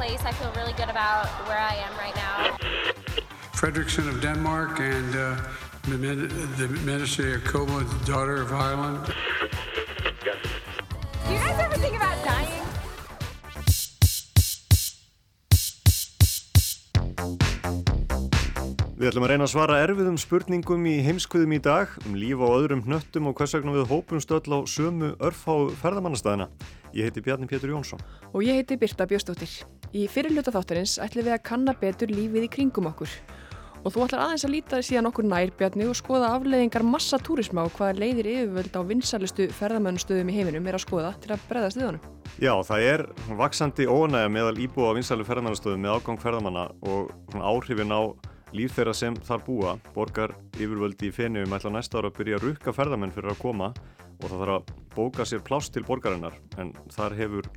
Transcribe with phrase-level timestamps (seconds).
[0.00, 0.24] Place.
[0.24, 2.56] I feel really good about where I am right now.
[3.52, 5.36] Fredrickson of Denmark and uh,
[5.84, 9.04] the, of Koma, daughter of Ireland.
[11.26, 12.64] Do you guys ever think about dying?
[19.00, 22.48] Við ætlum að reyna að svara erfiðum spurningum í heimskuðum í dag um líf á
[22.48, 26.48] öðrum hnöttum og hvers vegna við hópum stöll á sömu örfá ferðamannastæðina.
[26.96, 28.00] Ég heiti Bjarni Pétur Jónsson.
[28.32, 29.60] Og ég heiti Birta Bjöstóttir.
[29.90, 33.10] Í fyrirluta þáttarins ætlum við að kanna betur lífið í kringum okkur.
[33.80, 37.64] Og þú ætlar aðeins að líta síðan okkur nær Bjarni og skoða afleiðingar massa túrisma
[37.66, 41.80] og hvaða leiðir yfirvöld á vinsalustu ferðamannastöðum í heiminum er að skoða til að breðast
[41.80, 42.04] við honum.
[42.38, 43.04] Já, það er
[43.40, 47.10] vaksandi ónægja meðal íbúa á vinsalu ferðamannastöðum með ágang ferðamanna og
[47.40, 48.02] áhrifin á
[48.54, 49.74] líf þeirra sem þar búa.
[49.96, 53.72] Borgar yfirvöldi í fennium ætla næsta ára að byrja að rukka ferðamenn fyrir að koma
[54.20, 57.50] og það þarf að bóka sér pláss til borgarinnar en þar hefur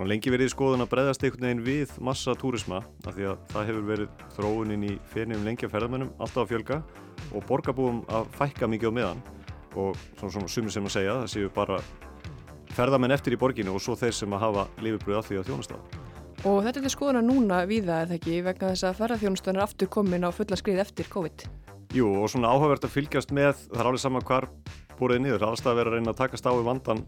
[0.00, 3.66] lengi verið í skoðun að breyðast einhvern veginn við massa túrisma af því að það
[3.68, 6.78] hefur verið þróunin í fennium lengi að ferðamennum alltaf að fjölga
[7.32, 9.20] og borgarbúum að fækka mikið á meðan
[9.76, 11.80] og svona svona sumir sem að segja það séu bara
[12.72, 15.98] ferðamenn eftir í borginu og svo þeir sem að hafa lifibröð af því að þjónastaf.
[16.48, 19.90] Og þetta er skoðuna núna viða er það ekki vegna þess að ferðarþjónustan er aftur
[19.92, 21.44] komin á fulla skrið eftir COVID?
[21.92, 24.48] Jú og svona áhugavert að fylgjast með, það er alveg sama hvar
[24.96, 27.04] búrið niður, allstað verið að reyna að takast á við vandan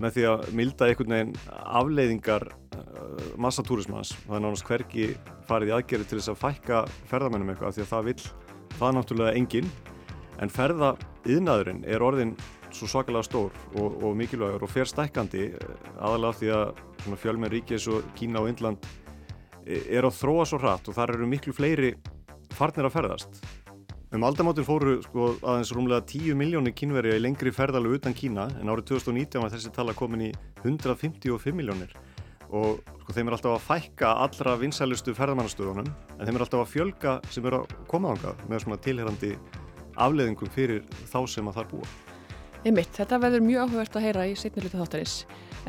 [0.00, 1.34] með því að milda einhvern veginn
[1.80, 4.14] afleiðingar uh, massatúrismans.
[4.26, 5.08] Það er nánast hverki
[5.48, 8.16] farið í aðgerið til þess að fækka ferðamennum eitthvað því að það vil,
[8.76, 9.70] það er náttúrulega engin,
[10.40, 12.34] en ferðaiðnaðurinn er orðin
[12.70, 15.50] svo svakalega stór og, og mikilvægur og fer stækkandi
[15.98, 18.86] aðalega því að fjölmenn ríkis og Kína og Indland
[19.66, 21.94] er að þróa svo hratt og þar eru miklu fleiri
[22.56, 23.42] farnir að ferðast.
[24.10, 28.72] Um aldamáttinn fóru sko, aðeins rúmlega 10 miljónir kínverja í lengri ferðalu utan Kína en
[28.72, 30.30] árið 2019 var þessi tala komin í
[30.64, 31.94] 155 miljónir
[32.50, 36.72] og sko, þeim er alltaf að fækka allra vinsælustu ferðamannastöðunum en þeim er alltaf að
[36.72, 39.32] fjölga sem eru að koma ánga með svona tilherandi
[39.94, 41.94] afleðingum fyrir þá sem að þar búa.
[42.66, 45.20] Einmitt, þetta verður mjög áhugavert að heyra í setni hluta þáttarins.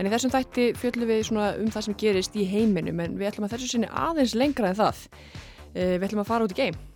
[0.02, 3.46] En í þessum þætti fjöldum við um það sem gerist í heiminum en við ætlum
[3.46, 5.10] að þessu sinni aðeins lengra en það.
[5.72, 6.88] Uh, við ætlum að fara út í geim.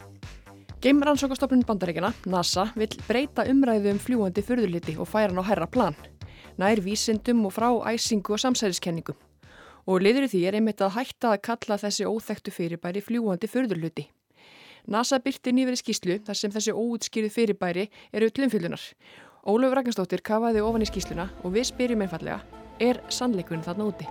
[0.82, 5.96] Geimrannsókastofnun bandaríkjana, NASA, vil breyta umræðu um fljúandi förðurliti og færa hann á herra plan.
[6.58, 9.16] Nær vísindum og frá æsingu og samsæriskenningum.
[9.88, 14.08] Og liður í því er einmitt að hætta að kalla þessi óþektu fyrirbæri fljúandi förðurluti.
[14.88, 18.84] NASA byrti nýverið skýslu þar sem þessi óutskýrið fyrirbæri eru ullumfyllunar
[19.46, 22.40] Óluf Ragnarstóttir kafaði ofan í skýsluna og við spyrjum einfallega,
[22.82, 24.10] er sannleikurinn þarna úti?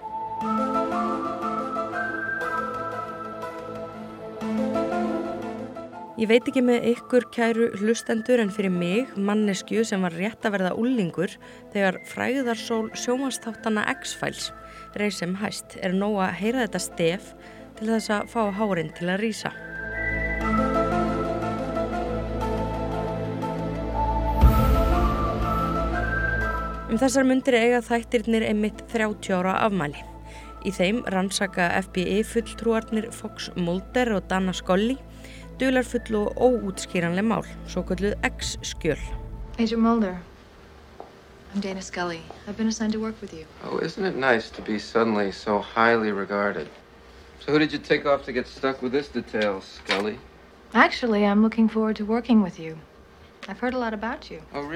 [6.14, 10.52] Ég veit ekki með ykkur kæru hlustendur en fyrir mig, mannesku sem var rétt að
[10.54, 11.32] verða úllingur
[11.72, 14.52] þegar fræðarsól sjómanstáttanna X-Files
[14.94, 17.32] reysum hæst er nóg að heyra þetta stef
[17.80, 19.50] til þess að fá hárin til að rýsa.
[26.86, 29.98] Um þessar myndir eiga þættirnir einmitt 30 ára afmæli.
[30.62, 34.94] Í þeim rannsaka FBI fulltrúarnir Fox Mulder og Dana Scully
[35.58, 39.00] dularfull og óútskýranleg mál, svo kalluð X-skjöl.
[39.58, 40.16] Agent Mulder,
[41.54, 42.20] I'm Dana Scully.
[42.48, 43.46] I've been assigned to work with you.
[43.62, 46.68] Oh, isn't it nice to be suddenly so highly regarded?
[47.38, 50.18] So who did you take off to get stuck with this detail, Scully?
[50.72, 52.76] Actually, I'm looking forward to working with you.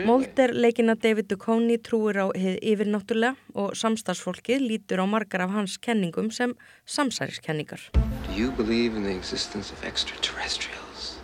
[0.04, 5.78] Molder leikina David Duchovny trúir á hið yfirnáttúrlega og samstagsfólkið lítur á margar af hans
[5.78, 6.52] kenningum sem
[6.84, 7.80] samsæriskenningar.
[8.28, 11.16] Do you believe in the existence of extraterrestrials?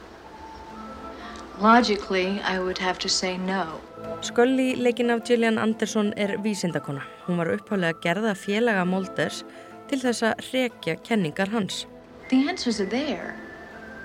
[1.60, 3.80] Logically, I would have to say no.
[4.22, 7.04] Scully leikin af Gillian Anderson er vísindakona.
[7.26, 9.44] Hún var uppháðlega gerða félaga Molders
[9.88, 11.86] til þess að rekja kenningar hans.
[12.30, 13.36] The answers are there.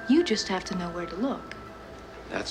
[0.10, 0.66] You just have
[2.30, 2.44] Við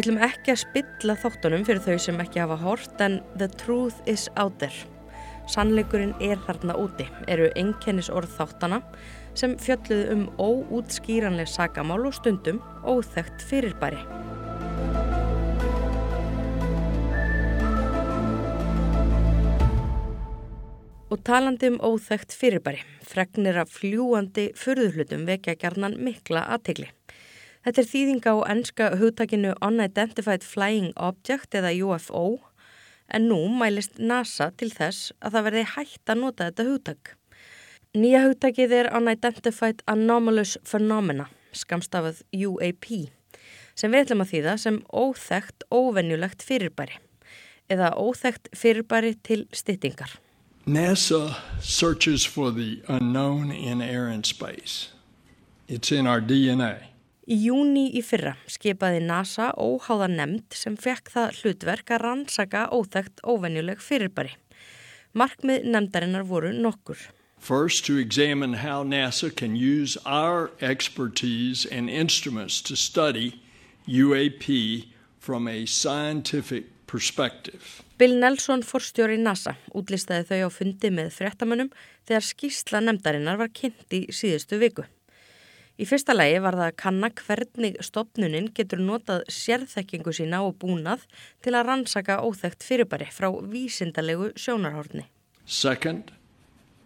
[0.00, 4.26] ætlum ekki að spilla þáttunum fyrir þau sem ekki hafa hort en the truth is
[4.36, 4.74] out there.
[5.48, 8.80] Sannleikurinn er þarna úti, eru enkennis orð þáttana
[9.36, 14.00] sem fjölluðu um óútskýranleg sagamál og stundum óþægt fyrirbæri.
[21.12, 26.88] Og talandi um óþægt fyrirbæri, fregnir af fljúandi fyrðuhlutum vekja gerðnan mikla aðtegli.
[27.64, 32.26] Þetta er þýðinga á enska hugtakinu Unidentified Flying Object eða UFO
[33.08, 37.14] en nú mælist NASA til þess að það verði hægt að nota þetta hugtak.
[37.96, 43.08] Nýja hugtakið er Unidentified Anomalous Phenomena, skamstafað UAP,
[43.72, 47.00] sem við ætlum að þýða sem óþægt óvenjulegt fyrirbæri
[47.72, 50.18] eða óþægt fyrirbæri til styttingar.
[50.66, 54.92] NASA searches for the unknown in air and space.
[55.66, 56.93] It's in our DNA.
[57.24, 63.22] Í júni í fyrra skipaði NASA óháða nefnd sem fekk það hlutverk að rannsaka óþægt
[63.24, 64.34] óvenjuleg fyrirbæri.
[65.16, 66.98] Markmið nefndarinnar voru nokkur.
[67.38, 73.40] First, to examine how NASA can use our expertise and instruments to study
[73.88, 74.88] UAP
[75.18, 77.82] from a scientific perspective.
[77.96, 81.72] Bill Nelson, forstjóri NASA, útlistaði þau á fundi með fréttamönnum
[82.04, 84.84] þegar skýrsla nefndarinnar var kynnt í síðustu viku.
[85.74, 91.02] Í fyrsta lægi var það að kanna hvernig stopnunin getur notað sérþekkingu sína og búnað
[91.42, 95.08] til að rannsaka óþægt fyrirbæri frá vísindalegu sjónarhórni.
[95.44, 96.12] Second,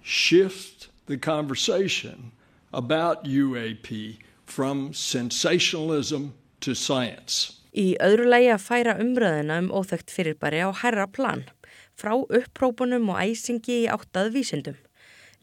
[0.03, 2.33] shift the conversation
[2.73, 7.53] about UAP from sensationalism to science.
[7.77, 11.45] Í öðru lægi að færa umröðina um óþægt fyrirbæri á herra plan,
[11.93, 14.81] frá upprópunum og æsingi í áttað vísindum.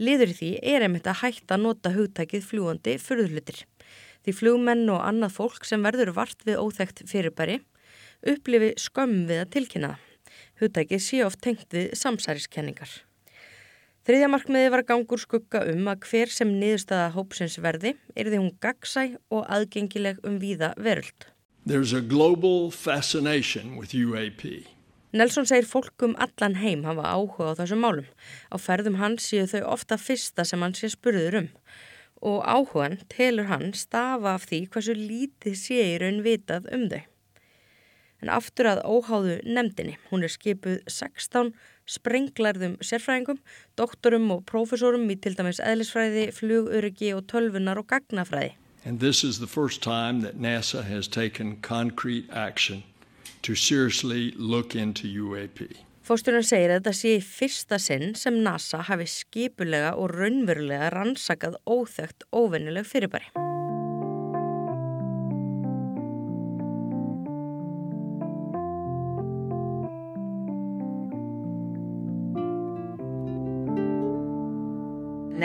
[0.01, 3.61] Liður í því er einmitt að hætta að nota hugtækið fljúandi fyrðulutir.
[4.25, 7.61] Því fljúmenn og annað fólk sem verður vart við óþægt fyrirbæri
[8.25, 9.91] upplifi skömm við að tilkynna.
[10.59, 12.89] Hugtækið sé oft tengt við samsæriskenningar.
[14.05, 18.53] Þriðja markmiði var gangur skugga um að hver sem niðurstaða hópsins verði er því hún
[18.61, 21.31] gagsæ og aðgengileg um víða veröld.
[21.65, 24.74] There's a global fascination with UAP.
[25.15, 28.07] Nelson segir fólk um allan heim hafa áhuga á þessum málum.
[28.51, 31.45] Á ferðum hans séu þau ofta fyrsta sem hann sé spurður um.
[32.19, 36.99] Og áhugan telur hann stafa af því hversu lítið sé í raun vitað um þau.
[38.23, 41.53] En aftur að óháðu nefndinni, hún er skipuð 16
[41.95, 43.39] sprenglarðum sérfræðingum,
[43.79, 48.57] doktorum og prófessorum í til dæmis eðlisfræði, fluguriki og tölvunar og gagnafræði.
[48.83, 52.83] And this is the first time that NASA has taken concrete action
[53.45, 55.69] to seriously look into UAP.
[56.05, 61.59] Fósturinn segir að þetta sé í fyrsta sinn sem NASA hafi skipulega og raunverulega rannsakað
[61.65, 63.29] óþögt óvennileg fyrirbæri.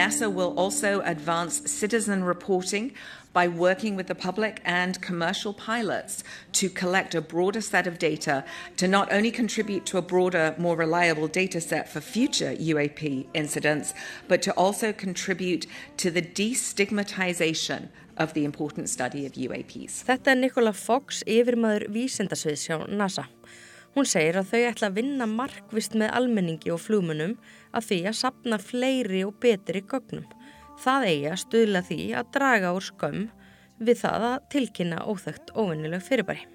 [0.00, 2.92] NASA will also advance citizen reporting
[3.34, 8.42] by working with the public and commercial pilots to collect a broader set of data
[8.78, 13.92] to not only contribute to a broader, more reliable data set for future UAP incidents,
[14.26, 15.66] but to also contribute
[15.98, 20.02] to the destigmatization of the important study of UAPs.
[20.08, 23.28] Þetta er Nicola Fox, yfirmaður vísindasviðs hjá NASA.
[23.94, 27.36] Hún segir að þau ætla að vinna markvist með almenningi og flugmunum
[27.76, 30.26] að því að sapna fleiri og betri gögnum.
[30.80, 33.26] Það eigi að stuðla því að draga úr skömm
[33.80, 36.46] við það að tilkynna óþögt óvinnileg fyrirbæri.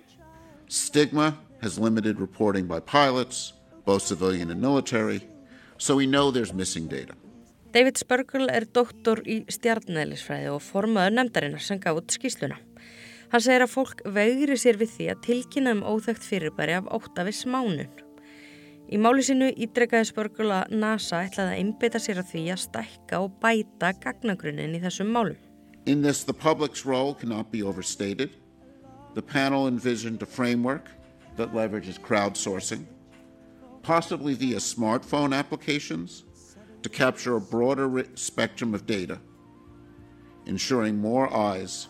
[0.67, 3.53] Stigma has limited reporting by pilots,
[3.85, 5.21] both civilian and military,
[5.77, 7.13] so we know there's missing data.
[7.75, 12.55] David Spurgle er doktor í stjarnæðlisfræði og formaður nefndarinnar sem gaf út skýsluna.
[13.33, 17.25] Hann segir að fólk vegri sér við því að tilkynna um óþögt fyrirbæri af ótta
[17.27, 18.04] við smánun.
[18.85, 23.21] Í máli sinu ídregaði Spörgul að NASA ætlaði að einbeita sér að því að stækka
[23.23, 25.39] og bæta gagnagrunin í þessum málum.
[25.85, 28.29] In this, the public's role cannot be overstated.
[29.15, 30.89] The panel envisioned a framework
[31.37, 32.85] that leverages crowdsourcing,
[33.81, 36.23] possibly via smartphone applications,
[36.83, 39.19] to capture a broader spectrum of data,
[40.45, 41.87] ensuring more eyes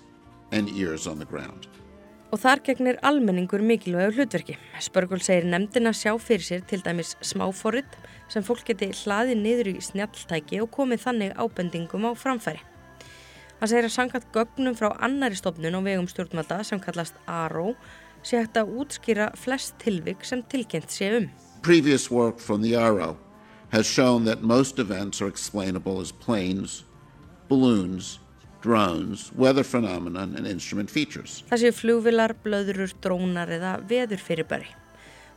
[0.52, 1.68] and ears on the ground.
[2.34, 4.58] Og þar gegnir almenningur mikilvægur hlutverki.
[4.82, 7.98] Spörgul segir nefndina sjá fyrir sér til dæmis smáforrið
[8.32, 12.64] sem fólk geti hlaðið niður í snjalltæki og komið þannig ábendingum á framfæri.
[13.60, 17.76] Hann segir að sangat gögnum frá annari stofnun og vegum stjórnvalda sem kallast ARO
[18.26, 21.30] sé hægt að útskýra flest tilvik sem tilkynnt sé um.
[21.62, 23.16] Previous work from the ARO
[23.72, 26.84] has shown that most events are explainable as planes,
[27.48, 28.20] balloons,
[28.66, 31.44] drones, weather phenomenon and instrument features.
[31.52, 34.72] Það séu flugvilar, blöðurur, drónar eða veðurfyrirbæri.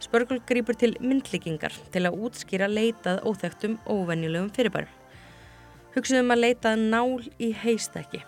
[0.00, 4.94] Spörgul grýpur til myndlíkingar til að útskýra leitað óþægtum óvenjulegum fyrirbærum.
[5.96, 8.22] Hugsiðum að leitað nál í heistæki.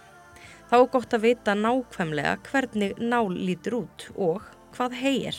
[0.71, 5.39] Þá er gott að vita nákvæmlega hvernig nál lítur út og hvað hei er.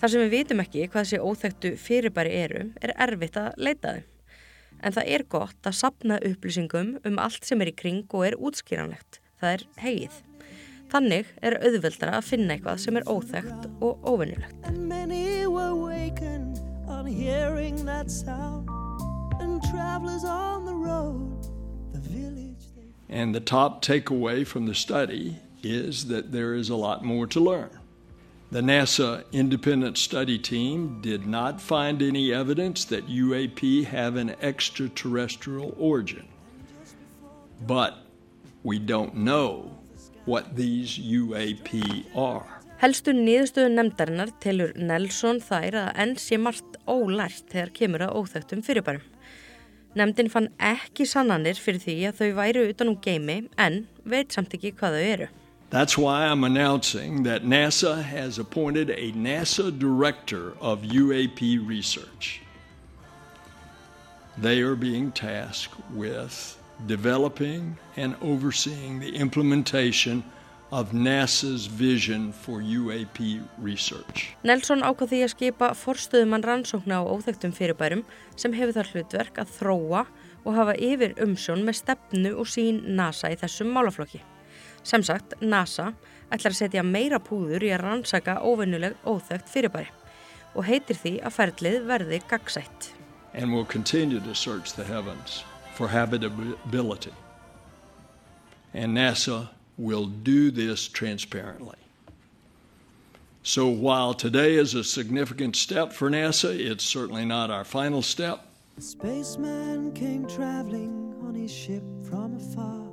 [0.00, 4.06] Þar sem við vitum ekki hvað þessi óþægtu fyrirbæri eru er erfitt að leita þeim.
[4.80, 8.36] En það er gott að sapna upplýsingum um allt sem er í kring og er
[8.40, 9.20] útskýranlegt.
[9.40, 10.20] Það er hegið.
[10.90, 14.56] Þannig er auðveldra að finna eitthvað sem er óþægt og óvinnulegt.
[14.64, 16.58] And many were wakened
[16.88, 18.68] on hearing that sound.
[19.40, 21.46] And travelers on the road,
[21.92, 22.66] the village.
[23.08, 27.40] And the top takeaway from the study is that there is a lot more to
[27.40, 27.79] learn.
[28.52, 35.72] The NASA independent study team did not find any evidence that UAP have an extraterrestrial
[35.78, 36.26] origin.
[37.64, 37.94] But
[38.64, 39.70] we don't know
[40.24, 42.46] what these UAP are.
[42.82, 48.66] Helstu niðurstöðu nefndarinnar telur Nelson þær að enn sé margt ólært þegar kemur að óþögtum
[48.66, 49.04] fyrirbærum.
[49.94, 54.58] Nefndin fann ekki sannanir fyrir því að þau væru utan um geimi en veit samt
[54.58, 55.30] ekki hvað þau eru.
[55.70, 62.42] That's why I'm announcing that NASA has appointed a NASA director of UAP research.
[64.36, 66.58] They are being tasked with
[66.88, 70.24] developing and overseeing the implementation
[70.72, 74.34] of NASA's vision for UAP research.
[74.42, 78.02] Nelson ákvað því að skipa forstöðumann rannsókna á óþögtum fyrirbærum
[78.34, 80.04] sem hefur þar hlutverk að þróa
[80.42, 84.22] og hafa yfir umsjón með stefnu og sín NASA í þessum málaflokki.
[84.82, 85.92] Sem sagt, NASA
[86.30, 89.90] ætlar að setja meira púður í að rannsaka óvennuleg óþögt fyrirbæri
[90.54, 92.90] og heitir því að ferlið verði gagsætt.
[93.34, 95.44] And will continue to search the heavens
[95.74, 97.12] for habitability.
[98.74, 101.76] And NASA will do this transparently.
[103.42, 108.44] So while today is a significant step for NASA, it's certainly not our final step.
[108.76, 112.89] A spaceman came traveling on his ship from afar.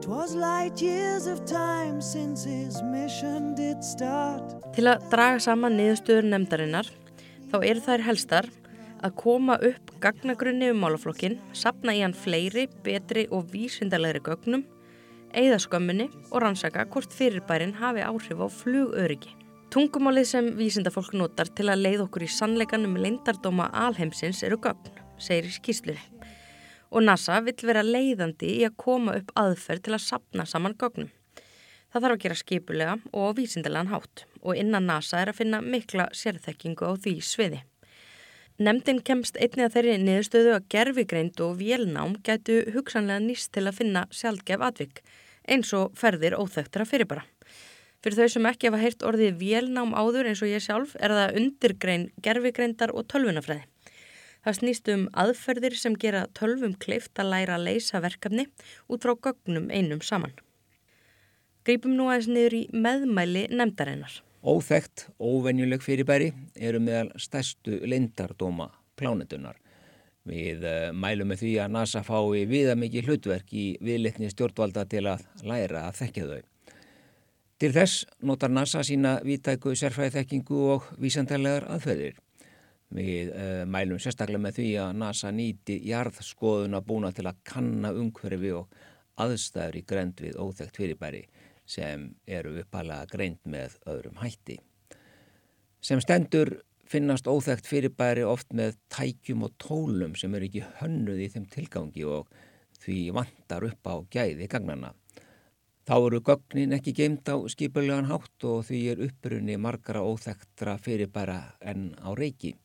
[0.00, 4.54] Twas light years of time since his mission did start.
[4.72, 6.88] Til að draga saman niðurstöður nefndarinnar
[7.50, 8.48] þá eru þær helstar
[9.04, 14.64] að koma upp gagnagrunni um málaflokkin, sapna í hann fleiri, betri og vísindalegri gögnum,
[15.36, 19.34] eigða skömmunni og rannsaka hvort fyrirbærin hafi áhrif á flugöryggi.
[19.70, 24.96] Tungumálið sem vísindafólk notar til að leið okkur í sannleikan um leindardóma alheimsins eru gögn,
[25.20, 26.09] segir í skýslunni.
[26.90, 31.10] Og NASA vill vera leiðandi í að koma upp aðferð til að sapna saman gögnum.
[31.90, 36.08] Það þarf að gera skipulega og vísindilegan hátt og innan NASA er að finna mikla
[36.14, 37.62] sérþekkingu á því sviði.
[38.60, 43.78] Nemndin kemst einni að þeirri niðurstöðu að gerfigreind og vélnám gætu hugsanlega nýst til að
[43.78, 45.00] finna sjálfgef atvik,
[45.48, 47.24] eins og ferðir óþögtra fyrirbara.
[48.04, 51.40] Fyrir þau sem ekki hafa heyrt orðið vélnám áður eins og ég sjálf er það
[51.40, 53.64] undirgrein, gerfigreindar og tölvunafræði.
[54.44, 58.46] Það snýst um aðferðir sem gera tölvum kleift að læra að leysa verkefni
[58.88, 60.32] út frá gögnum einum saman.
[61.68, 64.14] Grípum nú aðeins niður í meðmæli nefndarinnar.
[64.40, 69.58] Óþægt, óvenjuleg fyrirbæri eru meðal stærstu lindardóma plánetunar.
[70.24, 75.04] Við uh, mælum með því að NASA fái viða mikið hlutverk í viðlitni stjórnvalda til
[75.12, 76.40] að læra að þekkja þau.
[77.60, 82.16] Til þess notar NASA sína viðtæku sérfræði þekkingu og vísandalegar aðferðir.
[82.90, 88.50] Við uh, mælum sérstaklega með því að NASA nýti jarðskoðuna búna til að kanna umhverfi
[88.58, 88.80] og
[89.20, 91.22] aðstæður í grend við óþægt fyrirbæri
[91.70, 94.58] sem eru uppalega greint með öðrum hætti.
[95.80, 96.56] Sem stendur
[96.90, 102.06] finnast óþægt fyrirbæri oft með tækjum og tólum sem eru ekki hönnuð í þeim tilgangi
[102.10, 102.32] og
[102.82, 104.90] því vantar upp á gæði gagnana.
[105.86, 111.38] Þá eru gögnin ekki geimt á skipulegan hátt og því er upprunni margara óþægtra fyrirbæra
[111.72, 112.56] enn á reiki.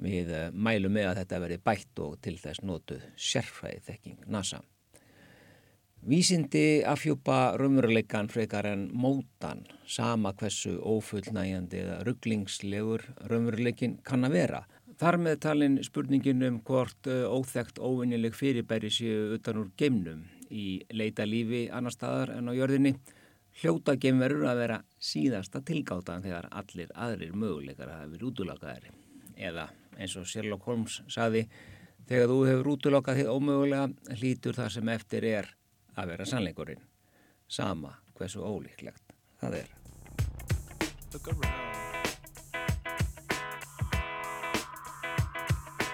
[0.00, 4.62] Við mælum með að þetta veri bætt og til þess notuð sérfræði þekking NASA.
[6.00, 14.62] Vísindi afhjúpa raunveruleikan frekar en mótan, sama hversu ófullnægjandi eða rugglingslegur raunveruleikin kann að vera.
[14.96, 21.28] Þar með talin spurningin um hvort óþægt óvinnileg fyrirbæri séu utan úr geimnum í leita
[21.28, 22.94] lífi annar staðar en á jörðinni,
[23.60, 28.96] hljóta geimverur að vera síðasta tilgátaðan þegar allir aðrir möguleikar að hafa verið útulakaðari.
[29.36, 29.68] Eða
[29.98, 31.46] eins og Sherlock Holmes saði,
[32.08, 35.50] þegar þú hefur útulakað þið ómögulega hlítur það sem eftir er
[35.96, 36.82] að vera sannleikurinn
[37.50, 39.76] sama hversu ólíklegt það er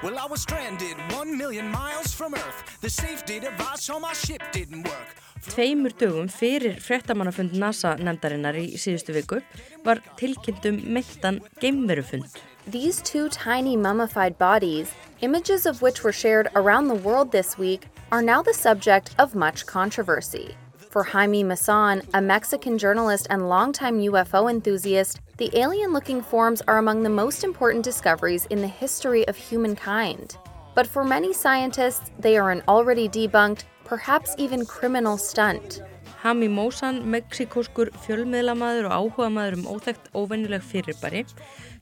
[0.02, 2.80] Well, I was stranded one million miles from Earth.
[2.80, 5.16] The safety device on my ship didn't work.
[5.48, 9.40] Tveimur dögum fyrir fréttamannafund NASA nefndarinnar í síðustu viku
[9.86, 12.28] var tilkynntum meittan geimverufund.
[12.68, 17.86] These two tiny mummified bodies, images of which were shared around the world this week,
[18.10, 20.56] are now the subject of much controversy.
[20.76, 26.78] For Jaime Masan, a Mexican journalist and longtime UFO enthusiast, the alien looking forms are
[26.78, 30.36] among the most important discoveries in the history of humankind.
[30.74, 35.82] But for many scientists, they are an already debunked, perhaps even criminal stunt.
[36.26, 41.20] Hami Mósan, meksikóskur fjölmiðlamaður og áhugamaður um óþægt óvenjuleg fyrirbæri,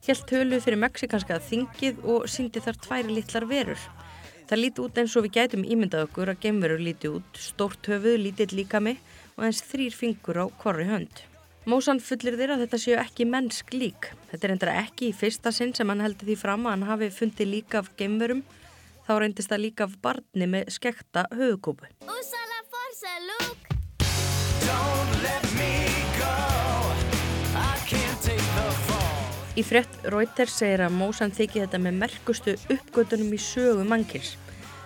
[0.05, 3.81] helt tölu fyrir meksikanska þingið og síndi þar tværi litlar verur.
[4.45, 8.19] Það líti út eins og við gætum ímyndað okkur að gemverur líti út, stórt höfuð,
[8.21, 8.99] lítill líkami
[9.33, 11.25] og eins þrýr fingur á korri hönd.
[11.65, 14.11] Mósan fullir þeirra að þetta séu ekki mennsk lík.
[14.29, 17.09] Þetta er endra ekki í fyrsta sinn sem hann heldur því fram að hann hafi
[17.17, 18.45] fundið líka af gemverum.
[19.09, 21.89] Þá reyndist það líka af barni með skekta höfukúpu.
[29.55, 34.33] Í frétt Reuters segir að Mósan þykir þetta með merkustu uppgötunum í sögu mannkils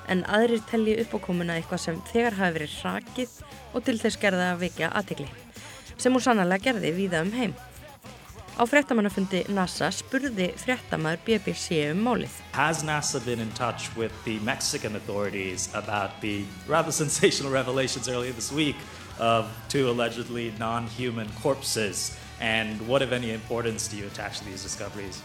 [0.10, 3.34] en aðrir telli uppákomuna eitthvað sem þegar hafi verið rakið
[3.74, 5.26] og til þess gerða að vekja aðtikli
[5.98, 7.58] sem hún sannlega gerði víða um heim.
[8.60, 12.38] Á fréttamannafundi NASA spurði fréttamaður BBC um málið.
[12.54, 18.34] Has NASA been in touch with the Mexican authorities about the rather sensational revelations earlier
[18.34, 18.78] this week
[19.20, 24.64] of two allegedly non-human corpses and what, if any, importance do you attach to these
[24.64, 25.22] discoveries?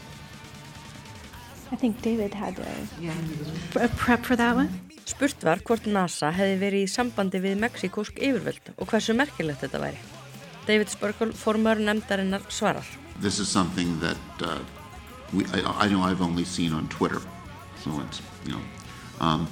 [1.70, 3.14] I think David had a, yeah.
[3.96, 4.68] prep for that one.
[5.04, 9.80] Spurt var hvort NASA hefði verið í sambandi við meksikósk yfirvöld og hversu merkilegt þetta
[9.82, 9.98] væri.
[10.64, 12.86] David Spurkle, formar nefndarinnar, svarar.
[13.20, 14.58] This is something that uh,
[15.34, 17.20] we, I, I know I've only seen on Twitter,
[17.84, 18.62] so it's, you know,
[19.20, 19.46] um,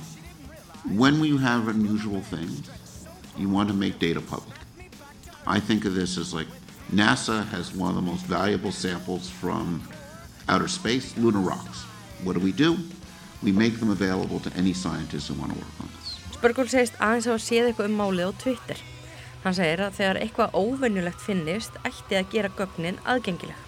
[0.97, 2.63] when we have unusual things,
[3.37, 4.59] you want to make data public.
[5.47, 6.47] I think of this as like
[6.93, 9.83] NASA has one of the most valuable samples from
[10.49, 11.85] outer space, lunar rocks.
[12.23, 12.79] What do we do?
[13.43, 16.19] We make them available to any scientists who want to work on this.
[16.37, 18.79] Spurgul segist aðeins á að séð eitthvað um málið á Twitter.
[19.43, 23.59] Hann segir að þegar eitthvað óvennulegt finnist ætti að gera gögnin aðgengileg.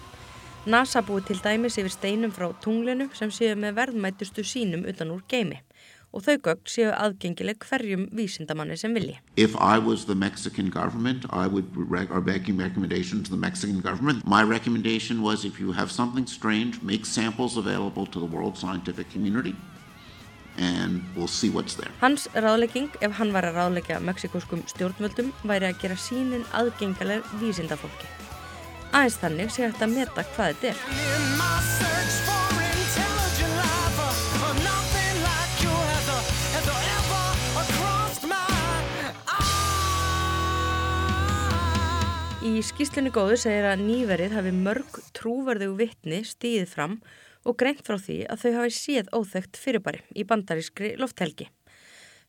[0.65, 5.25] NASA búið til dæmis yfir steinum frá tunglinu sem séu með verðmætustu sínum utan úr
[5.29, 5.64] geimi
[6.15, 9.19] og þau gögn séu aðgengileg hverjum vísindamanni sem vilji.
[9.35, 11.67] If I was the Mexican government, I would
[12.09, 14.25] or making recommendation to the Mexican government.
[14.25, 19.11] My recommendation was if you have something strange, make samples available to the world scientific
[19.11, 19.55] community
[20.57, 21.91] and we'll see what's there.
[21.99, 28.07] Hans ráðlegging, ef hann var að ráðleggja meksikoskum stjórnvöldum, væri að gera sínin aðgengileg vísindafólki.
[28.95, 32.64] Aðeins þannig sé hægt að meta hvað þetta er.
[42.45, 46.91] Í skýslunni góðu segir að nýverið hafi mörg trúverðu vittni stíðið fram
[47.41, 51.47] og greint frá því að þau hafi séð óþögt fyrirbæri í bandarískri lofthelgi.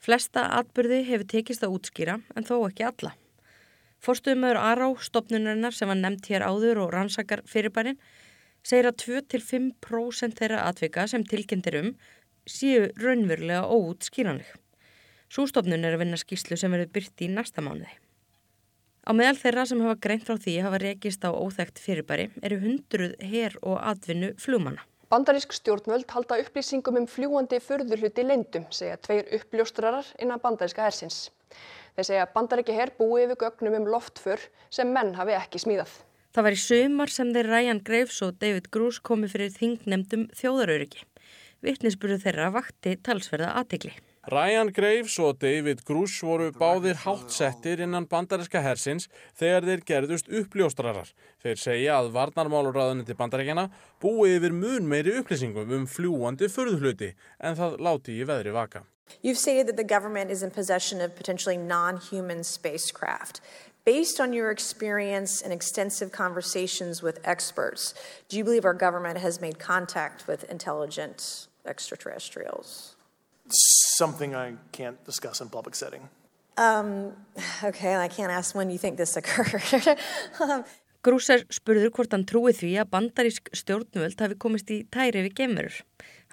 [0.01, 3.13] Flesta atbyrði hefur tekist að útskýra en þó ekki alla.
[4.07, 8.01] Forstuðumöður Ará, stopnunarinnar sem var nefnt hér áður og rannsakar fyrirbærin,
[8.65, 11.93] segir að 2-5% þeirra atvika sem tilkynntir um
[12.49, 14.49] séu raunverulega óútskýranleg.
[15.29, 17.93] Sústofnun er að vinna skýslu sem verður byrti í næsta mánuði.
[19.07, 23.13] Á meðal þeirra sem hafa greint frá því hafa rekist á óþægt fyrirbæri eru hundruð
[23.23, 24.83] her og atvinnu flugmanna.
[25.15, 31.29] Bandarísk stjórnvöld halda upplýsingum um fljúandi förðurhluti leindum, segja tveir uppljóstrarar innan bandaríska hersins.
[31.95, 34.43] Þeir segja bandaríki her búi yfir gögnum um loftför
[34.75, 35.95] sem menn hafi ekki smíðað.
[36.35, 41.07] Það var í sömar sem þeir Ryan Graves og David Grush komi fyrir þingnemdum þjóðaröryggi.
[41.63, 43.95] Vittnisbúru þeirra vakti talsverða aðtegli.
[44.27, 49.05] Ryan Graves og David Grush voru báðir hátsettir innan bandaríska hersins
[49.39, 51.13] þegar þeir gerðust uppljóstrarar.
[51.45, 53.69] Þeir segja að varnarmálurraðunni til bandaríkjana
[54.03, 58.83] búi yfir mun meiri upplýsingum um fljúandi förðhluti en það láti í veðri vaka.
[59.23, 63.41] You've stated that the government is in possession of potentially non-human spacecraft.
[63.85, 67.95] Based on your experience and extensive conversations with experts,
[68.29, 72.96] do you believe our government has made contact with intelligent extraterrestrials?
[73.51, 76.09] Something I can't discuss in public setting.
[76.57, 77.13] Um,
[77.63, 79.99] okay, I can't ask when you think this occurred.
[81.07, 85.77] Grúser spurður hvort hann trúi því að bandarísk stjórnvöld hafi komist í tæri við gemurur.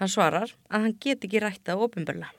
[0.02, 2.32] Hann svarar að hann get ekki rætta á ofinbörla.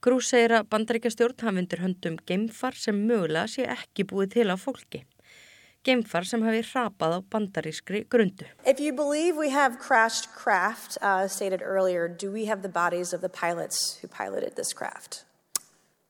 [0.00, 4.48] Grús segir að bandaríkja stjórn hafi undir höndum gemfar sem mögulega sé ekki búið til
[4.48, 5.02] á fólki.
[5.84, 8.44] Gemfar sem hafi hrapað á bandarískri grundu.
[8.66, 13.12] If you believe we have crashed craft, uh, stated earlier, do we have the bodies
[13.12, 15.24] of the pilots who piloted this craft?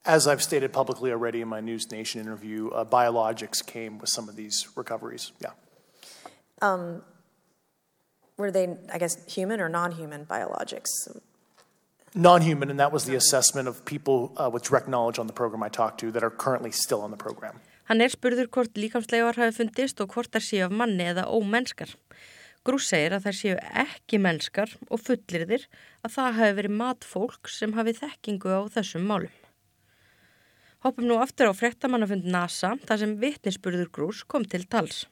[0.05, 4.29] As I've stated publicly already in my News Nation interview, uh, biologics came with some
[4.29, 5.33] of these recoveries.
[5.39, 5.51] Yeah.
[6.63, 7.03] Um,
[8.39, 10.89] were they, I guess, human or non-human biologics?
[12.15, 15.63] Non-human, and that was the assessment of people uh, with direct knowledge on the program
[15.63, 17.61] I talked to that are currently still on the program.
[17.89, 21.95] Hann er spurður hvort líkamslegar hafi fundist og hvort þar séu af manni eða ómennskar.
[22.67, 25.65] Grús segir að þær séu ekki mennskar og fullirðir
[26.05, 29.33] að það hafi verið mat fólk sem hafi þekkingu á þessum málum.
[30.85, 35.07] Hoppum nú aftur á frektamannafund NASA þar sem vitnisspurður Grús kom til tals.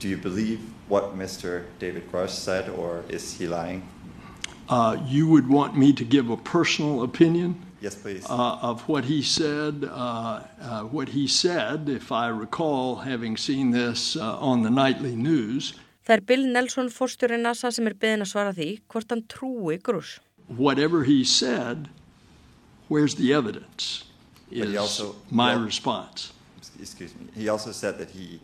[0.00, 1.62] Do you believe what Mr.
[1.78, 3.84] David Grush said or is he lying?
[4.68, 7.54] Uh, you would want me to give a personal opinion?
[7.84, 8.24] Yes, please.
[8.30, 9.84] Uh, of what he said.
[9.84, 15.14] Uh, uh, what he said, if I recall having seen this uh, on the nightly
[15.14, 15.74] news.
[16.06, 19.76] Það er Bill Nelson, fórstjóri NASA, sem er beðin að svara því hvort hann trúi
[19.84, 20.14] grús.
[20.48, 21.90] Whatever he said,
[22.88, 24.04] where's the evidence?
[24.50, 26.32] Is also- my well- response.
[26.80, 27.28] Excuse me.
[27.36, 28.40] He also said that he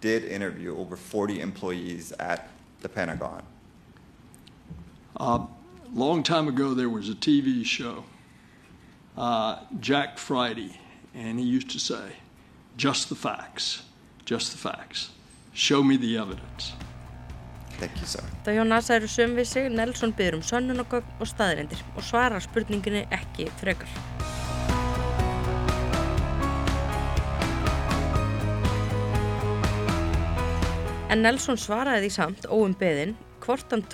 [0.00, 2.48] did interview over 40 employees at
[2.82, 3.42] the Pentagon.
[5.16, 5.40] A
[5.94, 8.04] long time ago, there was a TV show,
[9.16, 10.78] uh, Jack Friday,
[11.14, 12.16] and he used to say,
[12.76, 13.82] just the facts,
[14.24, 15.10] just the facts.
[15.52, 16.72] Show me the evidence.
[17.78, 18.22] Thank you, sir.
[18.46, 22.42] Það hjá NASA eru söm við sig, Nelson byður um sönnunagögn og staðirindir og svarar
[22.42, 23.90] spurninginni ekki frekar.
[31.10, 33.84] En Nelson svaraði því samt óum beðin hvort hann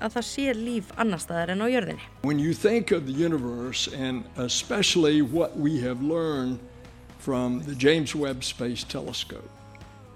[0.00, 2.06] að það sé líf annar staðar en á jörðinni.
[2.22, 6.58] When you think of the universe, and especially what we have learned
[7.18, 9.50] from the James Webb Space Telescope,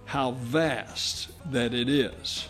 [0.06, 2.48] how vast that it is.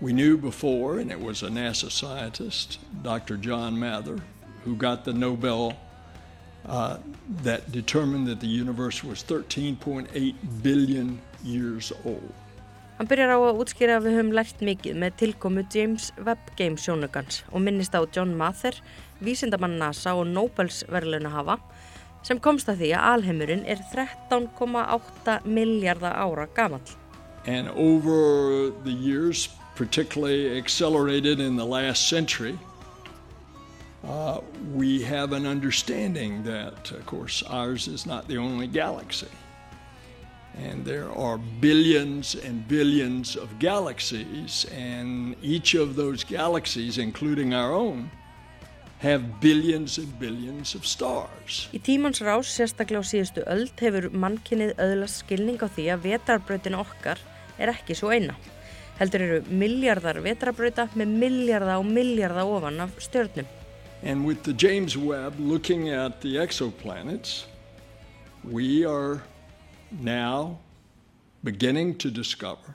[0.00, 3.36] We knew before, and it was a NASA scientist, Dr.
[3.36, 4.18] John Mather,
[4.64, 5.76] who got the Nobel
[6.66, 6.98] uh,
[7.42, 12.32] that determined that the universe was 13.8 billion years old.
[12.96, 16.80] Hann byrjar á að útskýra að við höfum lært mikið með tilkomu James Webb Game
[16.80, 18.78] sjónugans og minnist á John Mather,
[19.20, 21.58] vísindamann NASA og Nobels verðlunahafa
[22.24, 26.88] sem komst að því að alheimurinn er 13,8 miljardar ára gamall.
[27.44, 32.58] And over the years, particularly accelerated in the last century,
[34.08, 34.40] uh,
[34.72, 39.28] we have an understanding that, of course, ours is not the only galaxy.
[40.56, 47.74] And there are billions and billions of galaxies, and each of those galaxies, including our
[47.74, 48.10] own,
[48.98, 51.68] have billions and billions of stars.
[51.76, 56.78] Í tímans rás, sérstaklega á síðustu öld, hefur mannkinnið öðlast skilning á því að vetrarbrautin
[56.80, 57.20] okkar
[57.60, 58.36] er ekki svo eina.
[58.96, 63.44] Heldur eru miljardar vetrarbrauta með miljarda og miljarda ofan af stjörnum.
[64.02, 67.44] And with the James Webb looking at the exoplanets,
[68.44, 69.20] we are
[69.90, 70.58] now
[71.42, 72.74] beginning to discover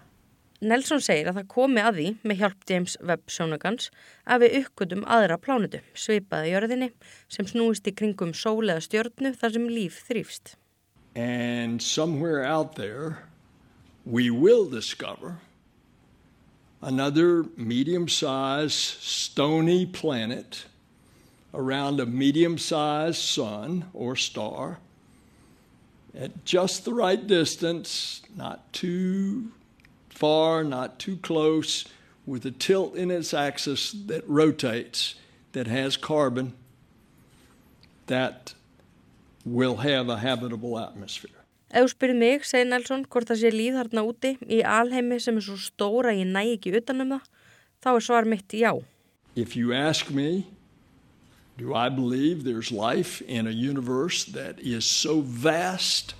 [0.61, 3.87] Nelson segir að það komi að því með hjálp James Webb sjónugans
[4.29, 6.89] að við uppgötum aðra plánutu, svipaði jörðinni,
[7.33, 10.53] sem snúist í kringum sól eða stjörnu þar sem líf þrýfst.
[11.15, 13.25] And somewhere out there,
[14.05, 15.39] we will discover
[16.79, 20.65] another medium sized stony planet
[21.55, 24.77] around a medium sized sun or star
[26.17, 29.51] at just the right distance, not too
[30.09, 31.85] far, not too close,
[32.25, 35.15] with a tilt in its axis that rotates,
[35.53, 36.53] that has carbon,
[38.07, 38.53] that
[39.45, 41.31] will have a habitable atmosphere.
[41.71, 45.37] Ef þú spyrir mig, segir Nelson, hvort það sé líð þarna úti í alheimi sem
[45.39, 47.29] er svo stóra ég næ ekki utanum það,
[47.79, 48.73] þá er svar mitt já.
[49.39, 50.43] If you ask me,
[51.57, 56.15] do I believe there's life in a universe that is so vast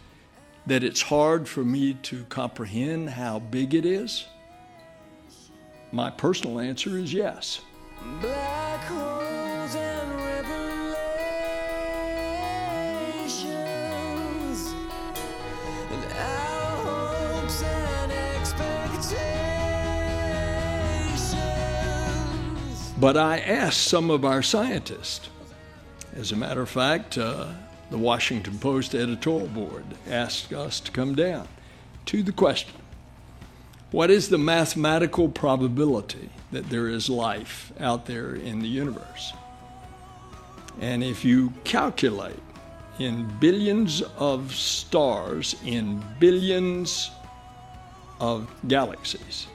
[0.68, 4.26] that it's hard for me to comprehend how big it is?
[5.92, 7.62] My personal answer is yes.
[23.02, 25.28] But I asked some of our scientists.
[26.16, 27.48] As a matter of fact, uh,
[27.90, 31.48] the Washington Post editorial board asked us to come down
[32.06, 32.76] to the question
[33.90, 39.34] What is the mathematical probability that there is life out there in the universe?
[40.80, 42.44] And if you calculate
[43.00, 47.10] in billions of stars, in billions
[48.20, 49.48] of galaxies,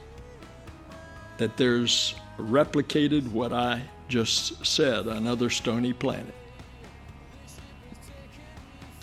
[1.37, 6.33] that there's replicated what I just said, another stony planet.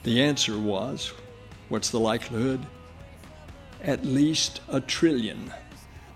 [0.03, 1.13] The answer was
[1.69, 2.61] what's the likelihood?
[3.83, 5.53] At least a trillion.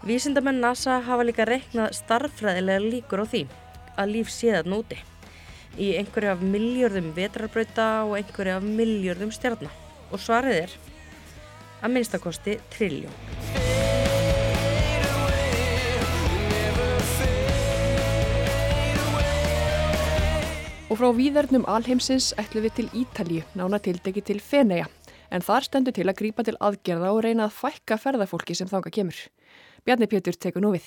[0.05, 3.43] Vísindamenn NASA hafa líka reiknað starffræðilega líkur á því
[3.99, 4.99] að líf séðað núti
[5.79, 9.75] í einhverju af miljörðum vetrarbrauta og einhverju af miljörðum stjarnar.
[10.13, 10.77] Og svarið er
[11.83, 13.68] að minnstakosti trilljón.
[20.89, 24.87] Og frá víðernum alheimsins ætlum við til Ítalju, nána tildegi til Feneja.
[25.29, 28.95] En þar stendur til að grípa til aðgerða og reyna að fækka ferðarfólki sem þanga
[28.97, 29.19] kemur.
[29.85, 30.87] Bjarni Pétur tekur nú við.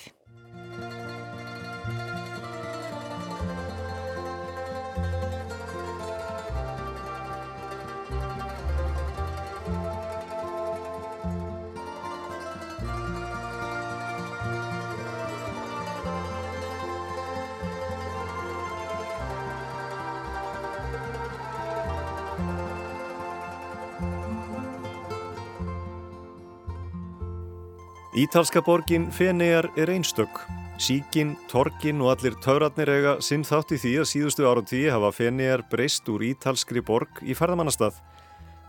[28.22, 30.36] Ítalska borgin Fenegar er einstök.
[30.78, 35.10] Síkin, torkin og allir taurarnir eiga sinn þátt í því að síðustu ára tíu hafa
[35.16, 37.96] Fenegar breyst úr ítalskri borg í ferðamannastað.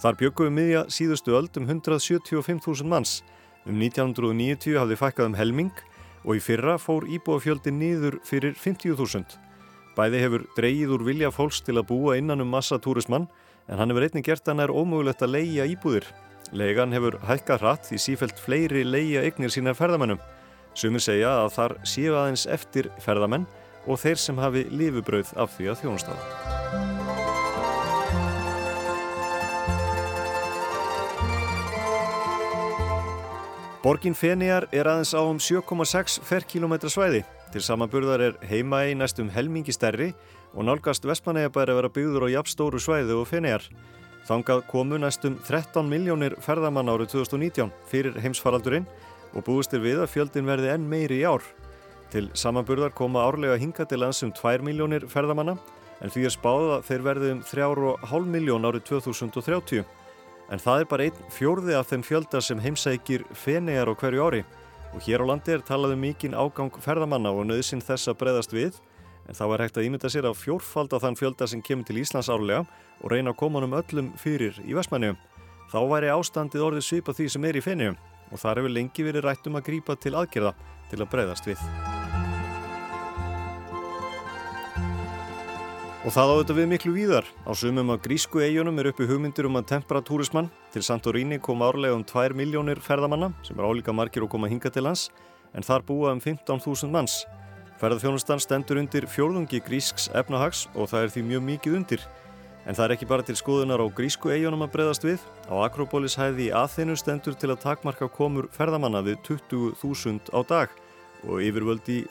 [0.02, 3.20] Þar bjökuðu miðja síðustu öld um 175.000 manns.
[3.70, 5.86] Um 1990 hafði fækkað um helming
[6.24, 9.38] og í fyrra fór íbúafjöldi nýður fyrir 50.000.
[9.94, 13.30] Bæði hefur dreyið úr vilja fólks til að búa innan um massa túrismann
[13.68, 16.10] en hann hefur einnig gert hann er ómögulegt að leia íbúðir.
[16.54, 20.20] Legan hefur hækkað hratt því sífelt fleiri leia eignir sína ferðamennum.
[20.78, 23.48] Sumir segja að þar séu aðeins eftir ferðamenn
[23.89, 26.52] og þeir sem hafi lifubrauð af því að þjónustáða.
[33.84, 37.24] Borgin Feniar er aðeins á um 7,6 ferkilometra svæði.
[37.52, 40.13] Til samanburðar er heima í næstum helmingi stærri
[40.54, 43.66] og nálgast Vestmanneigabæri að vera byggður á jafnstóru svæði og Feniar.
[44.24, 48.86] Þangað komu næstum 13 miljónir ferðamann árið 2019 fyrir heimsfaraldurinn
[49.34, 51.44] og búist er við að fjöldin verði enn meiri í ár.
[52.14, 55.58] Til samanburðar koma árlega hinga til lands um 2 miljónir ferðamanna
[56.00, 59.84] en því er spáð að þeir verði um 3,5 miljón árið 2030.
[60.52, 64.44] En það er bara einn fjórði af þeim fjölda sem heimsækir fenegar á hverju ári
[64.94, 68.56] og hér á landi er talað um mikinn ágang ferðamanna og nöðsinn þess að breyðast
[68.56, 68.80] við
[69.28, 72.00] en þá er hægt að ímynda sér að fjórfald af þann fjölda sem kemur til
[72.02, 72.66] Íslands árlega
[73.02, 75.20] og reyna að koma um öllum fyrir í Vestmanniðum.
[75.72, 78.00] Þá væri ástandið orðið svipa því sem er í fenniðum
[78.34, 80.56] og þar hefur lengi verið rætt um að grípa til aðgerða
[80.92, 81.68] til að breyðast við.
[86.04, 87.28] Og það á þetta við miklu víðar.
[87.48, 90.50] Á sumum af grísku eigunum er uppi hugmyndir um að temperatúrismann.
[90.74, 94.68] Til Santorini kom árlega um 2 miljónir ferðamanna sem er álíka margir að koma hinga
[94.68, 95.08] til lands
[95.56, 97.22] en þar búa um 15.000 manns.
[97.84, 102.06] Ferðarþjónustan stendur undir fjórðungi grísks efnahags og það er því mjög mikið undir.
[102.63, 105.26] En það er ekki bara til skoðunar á grísku eigunum að breyðast við.
[105.52, 110.72] Á Akropolis hæði í aðeinu stendur til að takmarka komur ferðamanna við 20.000 á dag
[111.28, 112.06] og yfirvöldi,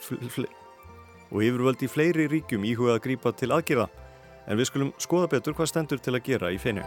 [1.32, 3.88] og yfirvöldi fleiri ríkjum íhugað að grípa til aðgerða.
[4.44, 6.84] En við skulum skoða betur hvað stendur til að gera í fennu.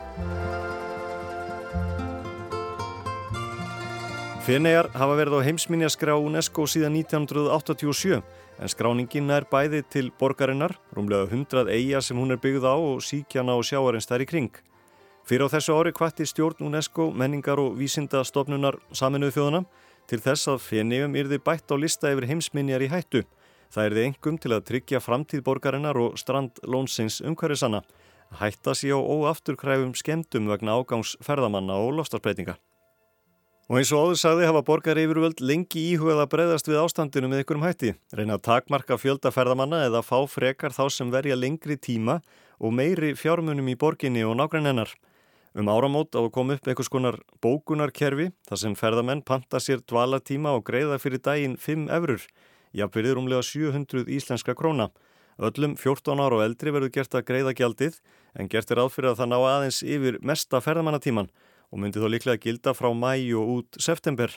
[4.46, 8.22] Fennegar hafa verið á heimsminjaskrá UNESCO síðan 1987
[8.60, 13.04] en skráningin er bæði til borgarinnar, rúmlega 100 eiga sem hún er byggð á og
[13.04, 14.52] síkjana og sjáarins þær í kring.
[15.26, 19.64] Fyrir á þessu ári kvatti stjórn UNESCO, menningar og vísindastofnunar saminuðu þjóðuna
[20.06, 23.24] til þess að Fennium yrði bætt á lista yfir heimsminjar í hættu.
[23.74, 27.82] Það yrði engum til að tryggja framtíð borgarinnar og strand lónsins umhverfisanna.
[28.38, 32.56] Hætta sér á óafturkræfum skemdum vegna ágangs ferðamanna og lofstafsbreytinga.
[33.66, 37.40] Og eins og áður sagði hafa borgar yfirvöld lengi íhugað að breyðast við ástandinu með
[37.42, 42.20] ykkurum hætti, reyna að takmarka fjöldaferðamanna eða fá frekar þá sem verja lengri tíma
[42.62, 44.92] og meiri fjármunum í borginni og nákvæm hennar.
[45.58, 50.54] Um áramót á að koma upp einhvers konar bókunarkerfi þar sem ferðamenn panta sér dvalatíma
[50.54, 52.22] og greiða fyrir daginn 5 eurur,
[52.70, 54.92] jafnverðir umlega 700 íslenska króna.
[55.42, 57.98] Öllum 14 ára og eldri verður gert að greiða gjaldið
[58.38, 61.34] en gert er áfyrir að það ná aðeins yfir mesta ferðamannatíman
[61.76, 64.32] og myndi þó líklega gilda frá mæ og út september.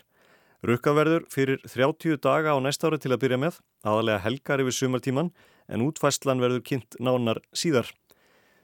[0.67, 5.31] Rukkaverður fyrir 30 daga á næsta ári til að byrja með, aðalega helgar yfir sumartíman
[5.71, 7.87] en útfæslan verður kynnt nánar síðar.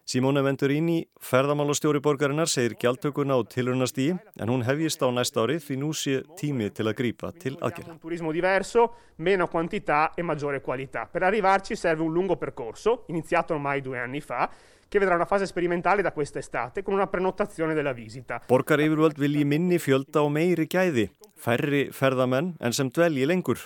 [0.04, 5.76] Simone Venturini, ferðamálastjóri borgarinnar, segir gjaldtökuna á tilrunastígi en hún hefjist á næsta ári því
[5.80, 7.96] nú sé tími til að grípa til aðgerða.
[8.02, 8.84] Turismo diverso,
[9.24, 11.06] meno quantità e maggiore qualità.
[11.08, 14.50] Per arrivarci serve un lungo percorso, iniziato ormai due anni fa,
[14.86, 18.42] che vedrà una fase sperimentale da quest'estate con una prenotazione della visita.
[18.46, 23.56] Borgar yfirvöld vilji minni fjölda og meiri gæði, færri ferðamenn en sem dvelji lengur.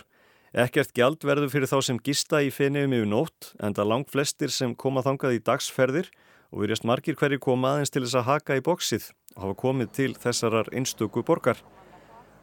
[0.56, 4.48] Ekkert gjald verður fyrir þá sem gista í fenniðum yfir nótt en það langt flestir
[4.48, 6.08] sem koma þangað í dagsferðir
[6.48, 9.92] og virjast margir hverju koma aðeins til þess að haka í bóksið og hafa komið
[9.98, 11.60] til þessarar einstöku borgar.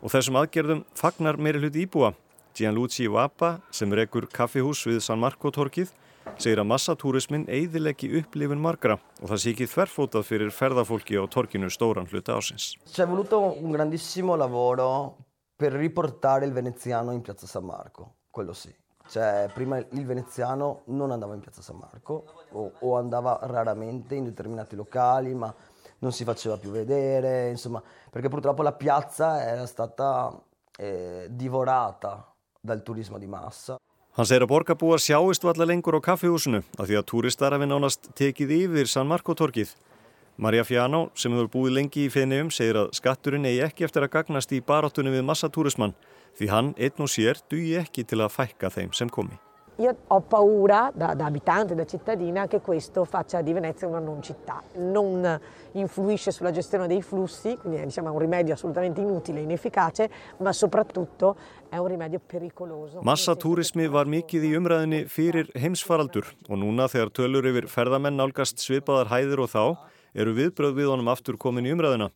[0.06, 2.14] Og þessum aðgerðum fagnar meiri hluti íbúa.
[2.56, 5.90] Gianluigi Vapa sem rekur kaffihús við San Marco torkið
[6.38, 11.74] segir að massatúrismin eiðilegi upplifun margra og það sé ekki þverfótað fyrir ferðafólki á torkinu
[11.74, 12.76] stóran hluta ásins.
[12.86, 15.16] C'è voluto un grandissimo lavoro
[15.56, 18.74] per riportare il veneziano in piazza San Marco, quello sì.
[19.08, 24.24] Cioè, prima il veneziano non andava in piazza San Marco o, o andava raramente in
[24.24, 25.54] determinati locali, ma
[26.00, 30.34] non si faceva più vedere, insomma, perché purtroppo la piazza era stata
[30.78, 33.78] eh, divorata dal turismo di massa.
[34.16, 38.14] Hann segir að borgarbúar sjáist valla lengur á kaffihúsinu af því að túristar hafi nánast
[38.16, 39.74] tekið yfir San Marco-torkið.
[40.38, 44.12] Maria Fiano, sem hefur búið lengi í Feneum, segir að skatturinn eigi ekki eftir að
[44.18, 45.96] gagnast í barátunum við massatúrismann
[46.36, 49.40] því hann einn og sér dugi ekki til að fækka þeim sem komi.
[49.80, 54.22] Io ho paura da, da, abitante, da cittadina, che questo faccia di Venezia una non
[54.22, 54.62] città.
[54.76, 55.40] Non
[55.74, 61.36] influisce sulla gestione dei flussi, quindi è diciamo, un rimedio assolutamente inutile inefficace, ma soprattutto
[61.68, 63.02] è un rimedio pericoloso.
[63.04, 69.12] Massatúrismi var mikið í umræðinni fyrir heimsfaraldur og núna þegar tölur yfir ferðamenn nálgast svipaðar
[69.12, 69.64] hæðir og þá
[70.16, 72.10] eru viðbröð við honum aftur komin í umræðina.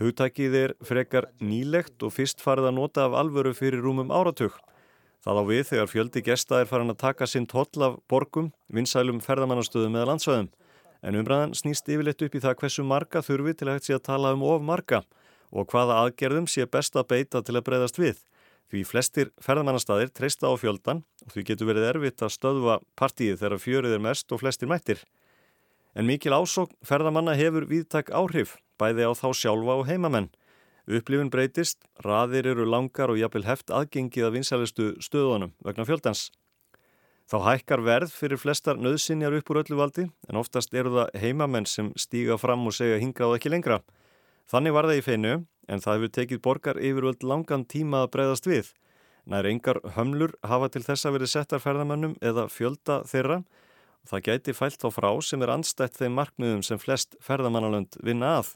[0.00, 4.54] Hugtækið er frekar nýlegt og fyrst farið að nota af alvöru fyrir rúmum áratug.
[5.20, 9.20] Það á við þegar fjöldi gesta er farin að taka sinn toll af borgum, vinsælum
[9.20, 10.48] ferðamannastöðum eða landsvæðum.
[11.04, 14.06] En umræðan snýst yfirleitt upp í það hversu marga þurfi til að hægt sé að
[14.08, 15.02] tala um of marga
[15.50, 18.20] og hvaða aðgerðum sé best að beita til að breyðast við.
[18.70, 23.64] Því flestir ferðamannastæðir treysta á fjöldan og því getur verið erfitt að stöðva partíið þegar
[23.64, 25.02] fjörið er mest og flestir mættir.
[25.94, 30.30] En mikil ásókn ferðamanna hefur viðtak áhrif, bæði á þá sjálfa og heimamenn.
[30.90, 36.30] Upplifun breytist, raðir eru langar og jafnvel heft aðgengið að vinsælistu stöðunum vegna fjöldans.
[37.30, 41.68] Þá hækkar verð fyrir flestar nöðsinjar upp úr öllu valdi en oftast eru það heimamenn
[41.68, 43.78] sem stíga fram og segja hingað ekki lengra.
[44.50, 45.34] Þannig var það í feinu
[45.70, 48.72] en það hefur tekið borgar yfirvöld langan tíma að breyðast við.
[49.30, 53.44] Nær engar hömlur hafa til þessa verið settar ferðamannum eða fjölda þeirra
[54.08, 58.54] Það gæti fælt á frá sem er anstætt þeim markmiðum sem flest ferðamannalönd vinna að.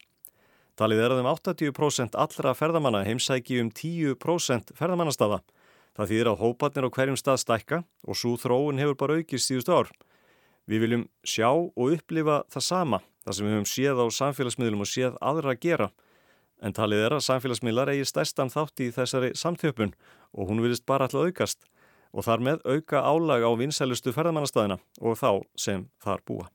[0.74, 5.42] Talið er að um 80% allra ferðamanna heimsæki um 10% ferðamannastafa.
[5.94, 9.76] Það þýðir að hópatnir á hverjum stað stækka og svo þróun hefur bara aukist síðustu
[9.76, 9.92] ár.
[10.66, 14.90] Við viljum sjá og upplifa það sama, það sem við höfum séð á samfélagsmiðlum og
[14.90, 15.88] séð aðra að gera.
[16.64, 19.94] En talið er að samfélagsmiðlar eigi stærstan þátt í þessari samþjöpun
[20.34, 21.68] og hún vilist bara alltaf aukast
[22.14, 26.46] og þar með auka álag á vinsælustu ferðamannastæðina og þá sem þar búa.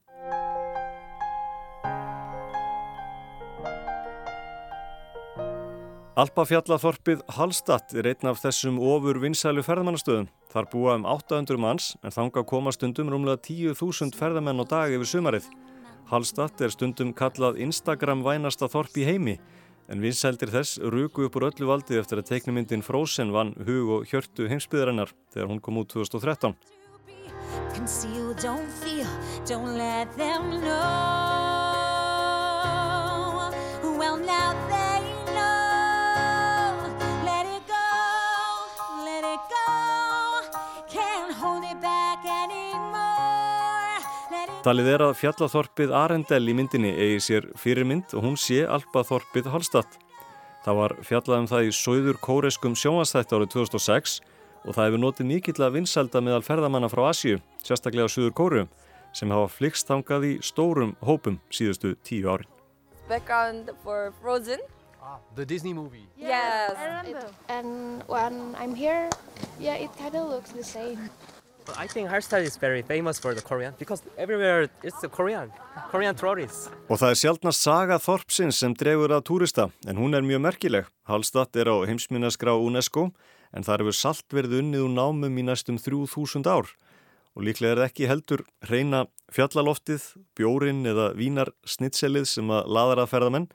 [6.20, 10.26] Alpafjallaþorpið Hallstatt er einn af þessum ofur vinsælu ferðamannastöðum.
[10.52, 15.08] Þar búa um 800 manns en þanga koma stundum rúmlega 10.000 ferðamenn á dag yfir
[15.08, 15.48] sumarið.
[16.12, 19.38] Hallstatt er stundum kallað Instagram vænasta þorp í heimi
[19.90, 24.10] en vinsældir þess ruku upp úr öllu valdi eftir að teiknumyndin Frozen vann hug og
[24.10, 26.54] hjörtu heimsbyðarinnar þegar hún kom út 2013.
[44.60, 49.94] Talið er að fjallaþorpið Arendel í myndinni eigi sér fyrirmynd og hún sé alpaþorpið Hallstatt.
[50.66, 54.18] Það var fjallað um það í söður kóreskum sjónvastætti árið 2006
[54.66, 58.66] og það hefur notið mikill að vinsælda meðal ferðamanna frá Asju, sérstaklega söður kóru,
[59.16, 62.52] sem hafa flikstangað í stórum hópum síðustu tíu árin.
[63.08, 64.60] Background for Frozen.
[65.00, 66.04] Ah, the Disney movie.
[66.18, 66.76] Yes.
[67.08, 67.16] It,
[67.48, 69.08] and when I'm here,
[69.58, 71.10] yeah, it kind of looks the same.
[71.78, 75.52] I think Hallstatt is very famous for the Korean because everywhere it's the Korean,
[75.92, 76.70] Korean tourists.
[76.90, 80.90] Og það er sjálfnast saga Þorpsins sem dregur að túrista en hún er mjög merkileg.
[81.10, 83.10] Hallstatt er á heimsminaskrá UNESCO
[83.54, 86.70] en það hefur salt verið unnið úr námum í næstum 3000 ár
[87.38, 90.04] og líklega er ekki heldur reyna fjallaloftið,
[90.36, 93.50] bjórin eða vínar snitselið sem að laðar að ferðamenn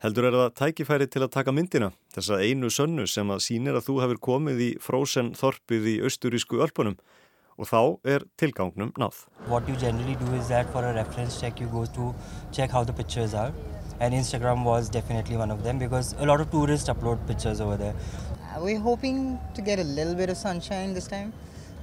[0.00, 3.86] heldur er það tækifæri til að taka myndina þessa einu sönnu sem að sínir að
[3.90, 6.96] þú hefur komið í frósen þorpið í austurísku ölpunum
[7.60, 9.20] og þá er tilgangnum náð.
[9.52, 12.14] What you generally do is that for a reference check you go to
[12.56, 13.52] check how the pictures are
[14.00, 17.76] and Instagram was definitely one of them because a lot of tourists upload pictures over
[17.76, 17.94] there.
[18.40, 21.32] Uh, we're hoping to get a little bit of sunshine this time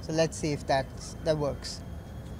[0.02, 0.86] so let's see if that,
[1.24, 1.80] that works.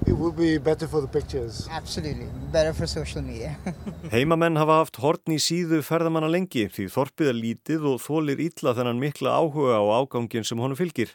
[0.06, 1.68] It would be better for the pictures.
[1.70, 3.58] Absolutely, better for social media.
[4.14, 8.72] Heimamenn hafa haft hortn í síðu ferðamanna lengi því þorpið er lítið og þólir ítla
[8.78, 11.12] þennan mikla áhuga á ágangin sem honum fylgir.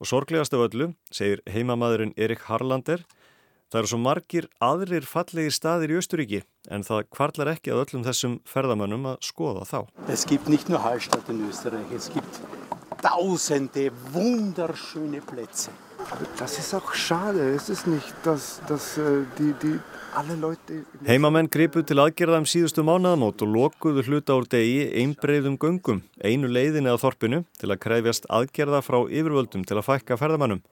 [0.00, 3.02] Og sorglegast af öllu, segir heimamaðurinn Erik Harlander,
[3.68, 6.40] það eru svo margir aðrir fallegi staðir í Östuríki
[6.72, 9.78] en það kvarlar ekki að öllum þessum ferðamönnum að skoða þá.
[10.08, 12.40] Es gibt nicht nur Hallstatt in Österreich, es gibt
[13.04, 15.70] tausende wunderschöne Plätze.
[16.38, 18.98] Das ist auch schade, es ist nicht, dass, dass
[19.38, 19.99] die, die Leute...
[21.06, 26.50] Heimamenn gripu til aðgerða um síðustu mánaðamót og lokuðu hluta úr degi einbreyðum göngum, einu
[26.50, 30.62] leiðinni að þorpinu til að krefjast aðgerða frá yfirvöldum til að fækka ferðamannum.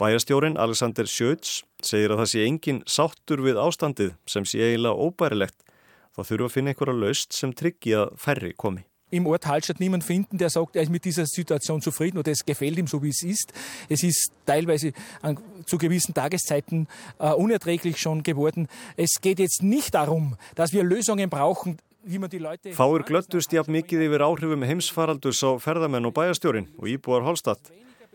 [0.00, 5.58] Bæjastjórin Alexander Sjöts segir að það sé engin sáttur við ástandið sem sé eiginlega óbærilegt.
[6.16, 8.86] Það þurfa að finna einhverja laust sem tryggi að færri komi.
[9.10, 12.44] Im Ort Hallstatt niemand finden, der sagt, er ist mit dieser Situation zufrieden oder es
[12.44, 13.52] gefällt ihm so, wie es ist.
[13.88, 14.92] Es ist teilweise
[15.22, 16.86] an, zu gewissen Tageszeiten
[17.18, 18.68] äh, unerträglich schon geworden.
[18.96, 24.62] Es geht jetzt nicht darum, dass wir Lösungen brauchen, Fáir glöttust jafn mikið yfir áhrifum
[24.64, 27.68] heimsfaraldurs á ferðamenn og bæjastjórin og íbúar Holstadt.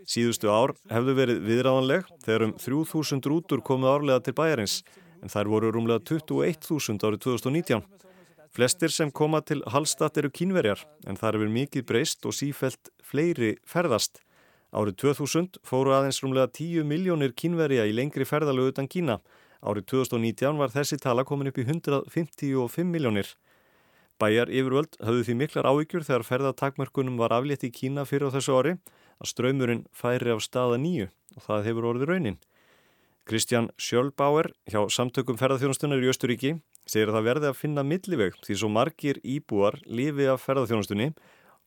[0.10, 4.80] Síðustu ár hefðu verið viðráðanleg þegar um 3000 rútur komið árlega til bæjarins
[5.22, 7.86] en þær voru rúmlega 21.000 árið 2019.
[8.56, 13.58] Flestir sem koma til Hallstatt eru kínverjar en það hefur mikið breyst og sífelt fleiri
[13.68, 14.22] ferðast.
[14.72, 19.18] Árið 2000 fóru aðeins rúmlega 10 miljónir kínverja í lengri ferðalögu utan Kína.
[19.60, 23.28] Árið 2019 var þessi tala komin upp í 155 miljónir.
[24.24, 28.56] Bæjar yfirvöld hafðu því miklar áhyggjur þegar ferðatakmörkunum var aflétt í Kína fyrir á þessu
[28.56, 28.78] ári
[29.20, 32.40] að ströymurinn færi af staða nýju og það hefur orðið raunin.
[33.28, 36.54] Kristján Sjölbáer hjá samtökum ferðarþjónustunnar í Östuríki
[36.86, 41.10] segir að það verði að finna milliveg því svo margir íbúar lifi af ferðarþjónustunni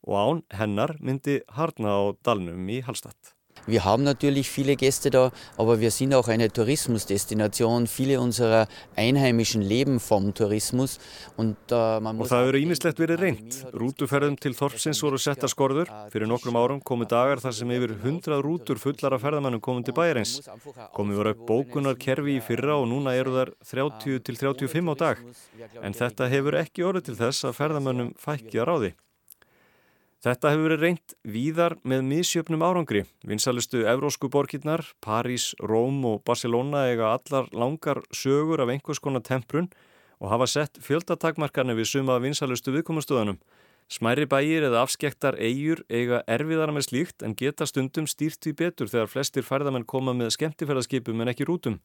[0.06, 3.37] og án hennar myndi harna á dalnum í Hallstatt.
[3.66, 7.86] Wir haben natürlich viele Gäste da, aber wir sind auch eine Tourismusdestination.
[7.86, 10.98] Viele unserer Einheimischen leben vom Tourismus.
[11.36, 13.58] Und, uh, og það eru ímislegt verið reynd.
[13.72, 15.90] Rútuferðum til Þorpsins voru setta skorður.
[16.12, 19.96] Fyrir nokkrum árum komu dagar þar sem yfir 100 rútur fullar af ferðamannum komum til
[19.96, 20.38] bæjarins.
[20.96, 25.26] Komið voru upp bókunarkerfi í fyrra og núna eru þar 30 til 35 á dag.
[25.82, 28.94] En þetta hefur ekki orðið til þess að ferðamannum fækja ráði.
[30.18, 33.04] Þetta hefur verið reynd víðar með misjöfnum árangri.
[33.22, 39.68] Vinsalustu evrósku borgirnar, París, Róm og Barcelona eiga allar langar sögur af einhvers konar temprun
[40.18, 43.38] og hafa sett fjöldatakmarkarni við suma vinsalustu viðkomastöðunum.
[43.88, 48.90] Smæri bæir eða afskektar eigur eiga erfiðara með slíkt en geta stundum stýrt við betur
[48.90, 51.78] þegar flestir færðamenn koma með skemmtifærðarskipum en ekki rútum.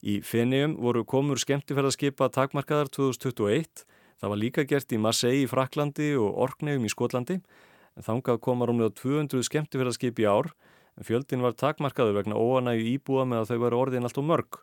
[0.00, 3.84] Í Fenium voru komur skemmtifærðarskipa takmarkaðar 2021
[4.18, 8.66] Það var líka gert í Marseille í Fraklandi og Orkneum í Skotlandi en þangað koma
[8.66, 10.50] rúmlega 200 skemmtifæraskip í ár
[10.98, 14.60] en fjöldin var takmarkaður vegna óanægu íbúa með að þau varu orðin allt og mörg.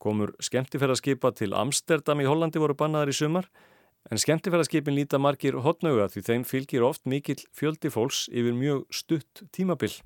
[0.00, 3.50] Komur skemmtifæraskipa til Amsterdam í Hollandi voru bannaðar í sumar
[4.10, 9.44] en skemmtifæraskipin líta margir hotnauga því þeim fylgir oft mikill fjöldi fólks yfir mjög stutt
[9.52, 9.96] tímabill.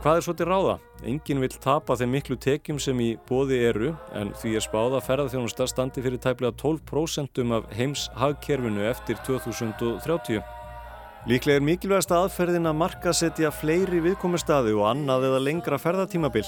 [0.00, 0.74] En hvað er svo til ráða?
[1.04, 5.66] Engin vil tapa þeim miklu tekjum sem í bóði eru en því er spáða ferðarþjónusta
[5.68, 10.40] standi fyrir tæplega 12% af heims hagkerfinu eftir 2030.
[11.28, 16.46] Líklega er mikilvægast aðferðin að markasetja fleiri viðkomistadi og annað eða lengra ferðartímabil.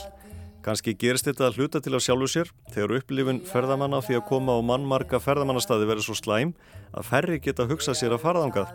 [0.64, 4.56] Kanski gerist þetta að hluta til að sjálfu sér þegar upplifun ferðamanna því að koma
[4.56, 6.56] á mannmarka ferðamannastadi verður svo slæm
[6.96, 8.72] að ferri geta hugsað sér að faraðangað.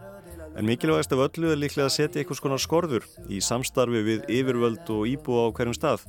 [0.58, 4.89] En mikilvægast af öllu er líklega að setja einhvers konar skorður í samstarfi við yfirvöld
[4.89, 6.08] og íbúa á hverjum stað.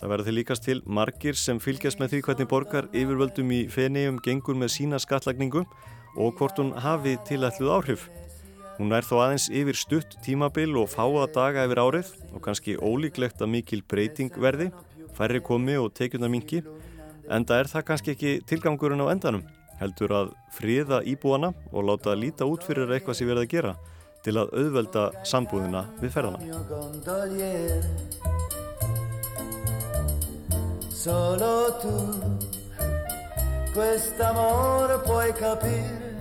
[0.00, 4.18] Það verður til líkast til margir sem fylgjast með því hvernig borgar yfirvöldum í fenniðum
[4.24, 5.62] gengur með sína skattlagningu
[6.18, 8.10] og hvort hún hafi tilætluð áhrif.
[8.80, 13.46] Hún er þó aðeins yfir stutt tímabil og fáa daga yfir árið og kannski ólíklegt
[13.46, 14.72] að mikil breyting verði,
[15.14, 16.64] færri komi og tekjuna mingi,
[17.30, 19.46] en það er það kannski ekki tilgangurinn á endanum
[19.80, 23.74] heldur að friða íbúana og láta líta út fyrir eitthvað sem verið að gera
[24.24, 26.40] til að auðvelda sambúðina við ferðana.
[31.04, 31.96] Solo tu
[33.74, 36.14] quest'amore puoi capire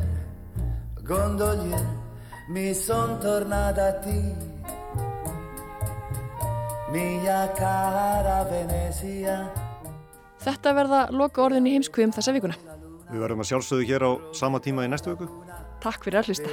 [1.08, 1.86] gondolier
[2.50, 4.20] mi son tornata a ti
[6.92, 9.38] mia cara Venezia
[10.44, 12.73] Þetta verða loka orðin í heimskviðum þessa vikuna.
[13.14, 15.30] Við verðum að sjálfsögðu hér á sama tíma í næstu vöku.
[15.84, 16.50] Takk fyrir að hlusta.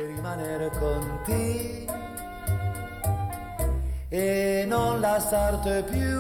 [4.11, 6.19] E non lasciarte più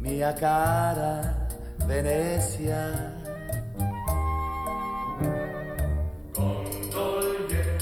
[0.00, 1.22] Mia cara
[1.86, 3.14] Venezia
[6.34, 7.78] Gondolie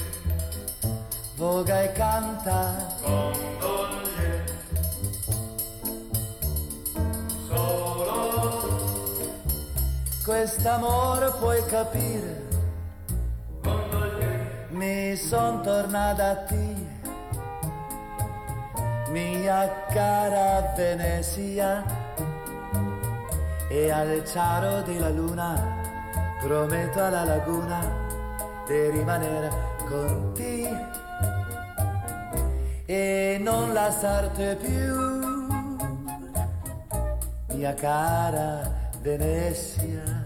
[1.35, 2.96] Voga e canta
[10.57, 12.45] quest'amore puoi capire.
[14.69, 16.75] Mi son tornata a te
[19.11, 21.83] mia cara Venezia
[23.69, 25.75] e al ciaro della luna
[26.41, 27.79] prometto alla laguna
[28.65, 29.49] di rimanere
[29.87, 30.69] con te
[32.85, 35.15] e non lasciarti più.
[37.53, 40.16] Mia cara Venezia